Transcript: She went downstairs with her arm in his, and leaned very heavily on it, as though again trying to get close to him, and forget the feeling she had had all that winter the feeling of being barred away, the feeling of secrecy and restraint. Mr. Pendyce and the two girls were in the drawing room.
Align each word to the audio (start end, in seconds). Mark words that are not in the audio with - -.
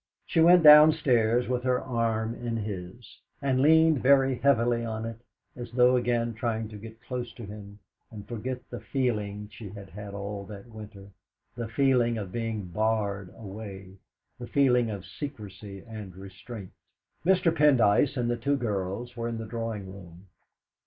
She 0.25 0.39
went 0.39 0.63
downstairs 0.63 1.47
with 1.47 1.61
her 1.61 1.79
arm 1.79 2.33
in 2.33 2.57
his, 2.57 3.19
and 3.39 3.61
leaned 3.61 4.01
very 4.01 4.33
heavily 4.39 4.83
on 4.83 5.05
it, 5.05 5.19
as 5.55 5.71
though 5.73 5.95
again 5.95 6.33
trying 6.33 6.69
to 6.69 6.77
get 6.77 7.03
close 7.03 7.31
to 7.33 7.45
him, 7.45 7.77
and 8.09 8.27
forget 8.27 8.67
the 8.71 8.79
feeling 8.79 9.47
she 9.51 9.69
had 9.69 9.91
had 9.91 10.15
all 10.15 10.43
that 10.45 10.65
winter 10.71 11.11
the 11.55 11.67
feeling 11.67 12.17
of 12.17 12.31
being 12.31 12.65
barred 12.65 13.31
away, 13.37 13.99
the 14.39 14.47
feeling 14.47 14.89
of 14.89 15.05
secrecy 15.05 15.83
and 15.87 16.15
restraint. 16.15 16.71
Mr. 17.23 17.55
Pendyce 17.55 18.17
and 18.17 18.27
the 18.27 18.37
two 18.37 18.57
girls 18.57 19.15
were 19.15 19.27
in 19.27 19.37
the 19.37 19.45
drawing 19.45 19.93
room. 19.93 20.25